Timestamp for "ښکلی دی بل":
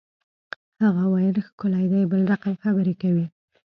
1.47-2.21